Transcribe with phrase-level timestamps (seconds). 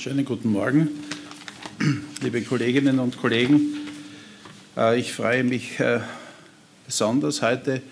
[0.00, 0.88] Schönen guten Morgen,
[2.22, 3.76] liebe Kolleginnen und Kollegen.
[4.74, 6.00] Äh, ich freue mich äh,
[6.86, 7.82] besonders, heute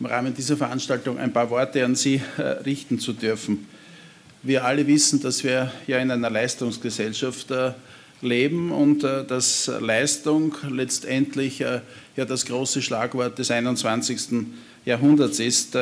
[0.00, 3.68] im Rahmen dieser Veranstaltung ein paar Worte an Sie äh, richten zu dürfen.
[4.42, 7.46] Wir alle wissen, dass wir ja in einer Leistungsgesellschaft
[8.22, 11.82] leben und dass Leistung letztendlich ja
[12.16, 14.46] das große Schlagwort des 21.
[14.84, 15.76] Jahrhunderts ist.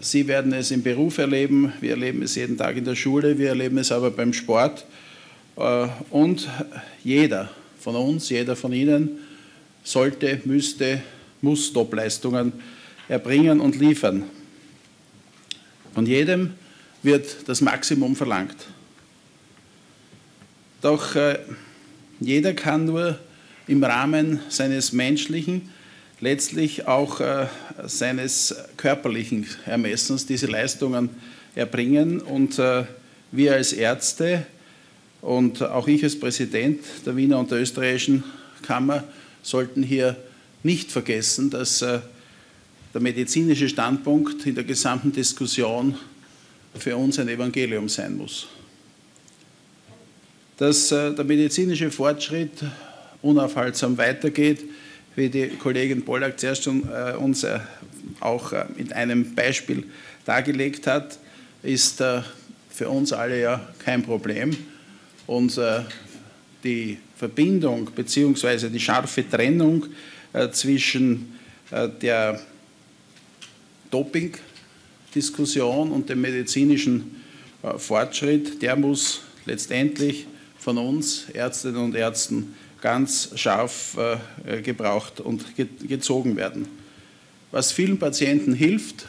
[0.00, 3.48] Sie werden es im Beruf erleben, wir erleben es jeden Tag in der Schule, wir
[3.48, 4.86] erleben es aber beim Sport.
[5.56, 6.48] Äh, und
[7.02, 9.18] jeder von uns, jeder von Ihnen
[9.82, 11.02] sollte, müsste,
[11.42, 12.52] muss Topleistungen
[13.08, 14.24] erbringen und liefern.
[15.94, 16.54] Von jedem
[17.02, 18.56] wird das Maximum verlangt.
[20.80, 21.38] Doch äh,
[22.20, 23.18] jeder kann nur
[23.66, 25.70] im Rahmen seines menschlichen,
[26.24, 27.48] letztlich auch äh,
[27.84, 31.10] seines körperlichen Ermessens diese Leistungen
[31.54, 32.18] erbringen.
[32.18, 32.84] Und äh,
[33.30, 34.46] wir als Ärzte
[35.20, 38.24] und auch ich als Präsident der Wiener und der österreichischen
[38.62, 39.04] Kammer
[39.42, 40.16] sollten hier
[40.62, 42.00] nicht vergessen, dass äh,
[42.94, 45.94] der medizinische Standpunkt in der gesamten Diskussion
[46.74, 48.46] für uns ein Evangelium sein muss.
[50.56, 52.64] Dass äh, der medizinische Fortschritt
[53.20, 54.64] unaufhaltsam weitergeht,
[55.16, 57.60] wie die Kollegin Pollack zuerst äh, uns äh,
[58.20, 59.84] auch äh, mit einem Beispiel
[60.24, 61.18] dargelegt hat,
[61.62, 62.02] ist
[62.70, 64.56] für uns alle ja kein Problem.
[65.26, 65.58] Und
[66.62, 68.68] die Verbindung bzw.
[68.68, 69.86] die scharfe Trennung
[70.52, 71.38] zwischen
[71.70, 72.40] der
[73.90, 77.22] Doping-Diskussion und dem medizinischen
[77.78, 80.26] Fortschritt, der muss letztendlich
[80.58, 82.54] von uns Ärztinnen und Ärzten
[82.84, 83.96] ganz scharf
[84.44, 86.68] äh, gebraucht und ge gezogen werden.
[87.50, 89.06] Was vielen Patienten hilft,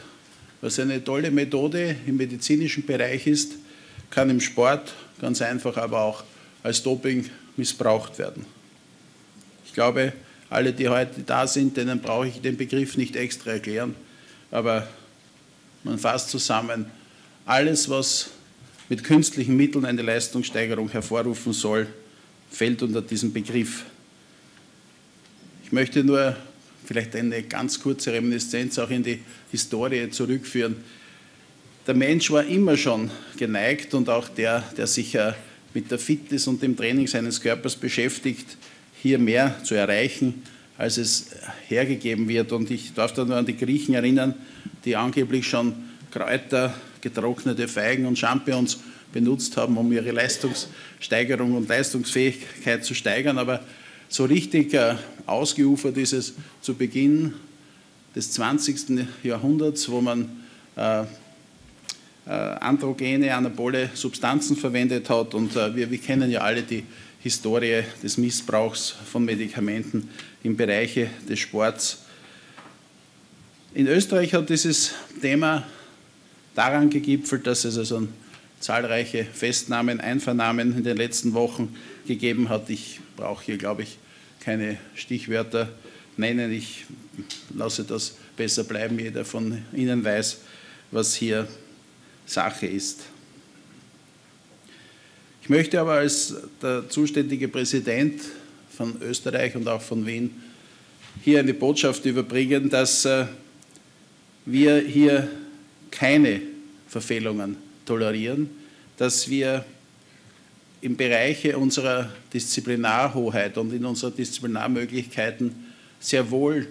[0.62, 3.52] was eine tolle Methode im medizinischen Bereich ist,
[4.08, 6.24] kann im Sport ganz einfach aber auch
[6.62, 8.46] als Doping missbraucht werden.
[9.66, 10.14] Ich glaube,
[10.48, 13.94] alle, die heute da sind, denen brauche ich den Begriff nicht extra erklären,
[14.50, 14.88] aber
[15.84, 16.86] man fasst zusammen,
[17.44, 18.30] alles, was
[18.88, 21.88] mit künstlichen Mitteln eine Leistungssteigerung hervorrufen soll,
[22.50, 23.84] fällt unter diesen Begriff.
[25.64, 26.36] Ich möchte nur
[26.84, 29.20] vielleicht eine ganz kurze Reminiszenz auch in die
[29.50, 30.76] Historie zurückführen.
[31.86, 35.16] Der Mensch war immer schon geneigt und auch der, der sich
[35.74, 38.56] mit der Fitness und dem Training seines Körpers beschäftigt,
[39.02, 40.42] hier mehr zu erreichen,
[40.78, 41.30] als es
[41.68, 42.52] hergegeben wird.
[42.52, 44.34] Und ich darf da nur an die Griechen erinnern,
[44.84, 45.74] die angeblich schon
[46.10, 48.78] Kräuter, getrocknete Feigen und Champignons
[49.16, 53.38] benutzt haben, um ihre Leistungssteigerung und Leistungsfähigkeit zu steigern.
[53.38, 53.62] Aber
[54.10, 57.32] so richtig äh, ausgeufert ist es zu Beginn
[58.14, 59.06] des 20.
[59.22, 60.28] Jahrhunderts, wo man
[60.76, 61.06] äh, äh,
[62.30, 65.32] androgene, anabole Substanzen verwendet hat.
[65.32, 66.84] Und äh, wir, wir kennen ja alle die
[67.20, 70.10] Historie des Missbrauchs von Medikamenten
[70.42, 72.02] im Bereich des Sports.
[73.72, 75.66] In Österreich hat dieses Thema
[76.54, 78.06] daran gegipfelt, dass es also
[78.66, 82.68] zahlreiche Festnahmen, Einvernahmen in den letzten Wochen gegeben hat.
[82.68, 83.96] Ich brauche hier, glaube ich,
[84.40, 85.68] keine Stichwörter
[86.16, 86.50] nennen.
[86.50, 86.84] Ich
[87.54, 88.98] lasse das besser bleiben.
[88.98, 90.38] Jeder von Ihnen weiß,
[90.90, 91.46] was hier
[92.26, 93.04] Sache ist.
[95.42, 98.20] Ich möchte aber als der zuständige Präsident
[98.76, 100.42] von Österreich und auch von Wien
[101.22, 103.26] hier eine Botschaft überbringen, dass äh,
[104.44, 105.30] wir hier
[105.92, 106.42] keine
[106.88, 108.50] Verfehlungen tolerieren,
[108.96, 109.64] dass wir
[110.80, 115.54] im Bereich unserer Disziplinarhoheit und in unserer Disziplinarmöglichkeiten
[115.98, 116.68] sehr wohl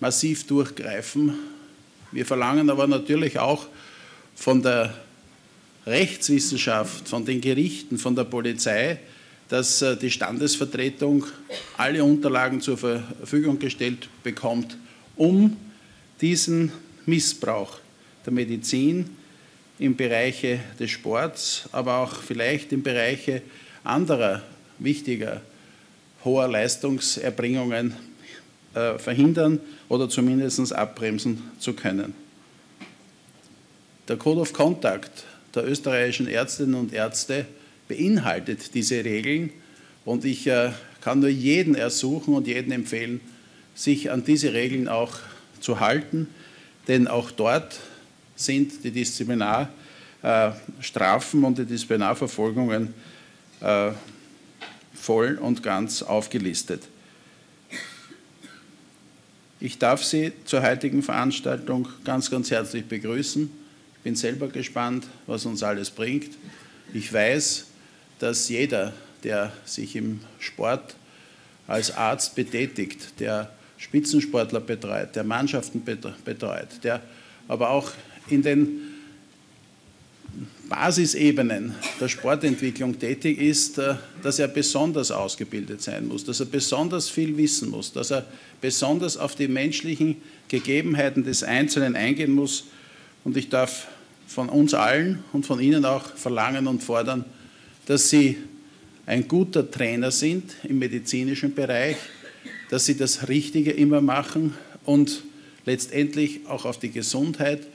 [0.00, 1.34] massiv durchgreifen.
[2.10, 3.66] Wir verlangen aber natürlich auch
[4.34, 4.94] von der
[5.86, 8.98] Rechtswissenschaft, von den Gerichten, von der Polizei,
[9.48, 11.26] dass äh, die Standesvertretung
[11.76, 14.76] alle Unterlagen zur Verfügung gestellt bekommt,
[15.16, 15.56] um
[16.20, 16.72] diesen
[17.06, 17.78] Missbrauch
[18.24, 19.10] der Medizin
[19.84, 23.42] im Bereich des Sports, aber auch vielleicht im Bereich
[23.84, 24.42] anderer
[24.78, 25.42] wichtiger
[26.24, 27.94] hoher Leistungserbringungen
[28.74, 29.60] äh, verhindern
[29.90, 32.14] oder zumindest abbremsen zu können.
[34.08, 35.24] Der Code of Conduct
[35.54, 37.44] der österreichischen Ärztinnen und Ärzte
[37.86, 39.50] beinhaltet diese Regeln
[40.06, 40.70] und ich äh,
[41.02, 43.20] kann nur jeden ersuchen und jeden empfehlen,
[43.74, 45.18] sich an diese Regeln auch
[45.60, 46.28] zu halten,
[46.88, 47.78] denn auch dort
[48.34, 49.83] sind die Disziplinarstrafen
[50.24, 50.50] äh,
[51.32, 52.94] und die Disziplinarverfolgungen
[53.60, 53.90] äh,
[54.94, 56.82] voll und ganz aufgelistet.
[59.60, 63.50] Ich darf Sie zur heutigen Veranstaltung ganz, ganz herzlich begrüßen.
[63.96, 66.36] Ich bin selber gespannt, was uns alles bringt.
[66.92, 67.66] Ich weiß,
[68.18, 68.92] dass jeder,
[69.22, 70.96] der sich im Sport
[71.66, 77.02] als Arzt betätigt, der Spitzensportler betreut, der Mannschaften betreut, der
[77.48, 77.90] aber auch
[78.28, 78.93] in den
[80.68, 87.08] Basisebenen der Sportentwicklung tätig ist, äh, dass er besonders ausgebildet sein muss, dass er besonders
[87.08, 88.26] viel wissen muss, dass er
[88.60, 90.16] besonders auf die menschlichen
[90.48, 92.64] Gegebenheiten des Einzelnen eingehen muss.
[93.24, 93.88] Und ich darf
[94.26, 97.24] von uns allen und von Ihnen auch verlangen und fordern,
[97.86, 98.38] dass Sie
[99.06, 101.96] ein guter Trainer sind im medizinischen Bereich,
[102.70, 105.22] dass Sie das Richtige immer machen und
[105.66, 107.66] letztendlich auch auf die Gesundheit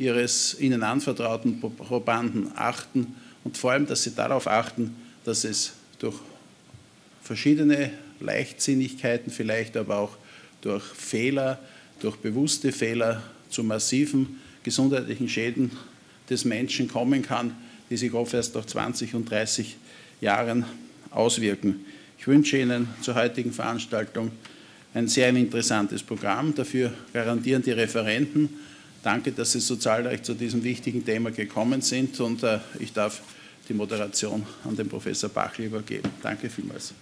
[0.00, 3.14] ihres ihnen anvertrauten Probanden achten
[3.44, 6.16] und vor allem, dass sie darauf achten, dass es durch
[7.22, 10.16] verschiedene Leichtsinnigkeiten, vielleicht aber auch
[10.62, 11.58] durch Fehler,
[12.00, 15.70] durch bewusste Fehler zu massiven gesundheitlichen Schäden
[16.30, 17.54] des Menschen kommen kann,
[17.90, 19.76] die sich oft erst nach 20 und 30
[20.22, 20.64] Jahren
[21.10, 21.84] auswirken.
[22.18, 24.30] Ich wünsche Ihnen zur heutigen Veranstaltung
[24.94, 26.54] ein sehr interessantes Programm.
[26.54, 28.48] Dafür garantieren die Referenten
[29.02, 33.22] Danke, dass Sie so zahlreich zu diesem wichtigen Thema gekommen sind und äh, ich darf
[33.68, 36.10] die Moderation an den Professor Bachli übergeben.
[36.22, 36.92] Danke vielmals.